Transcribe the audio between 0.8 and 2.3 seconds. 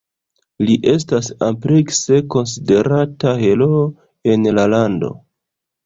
estas amplekse